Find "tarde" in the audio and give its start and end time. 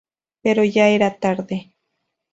1.19-1.75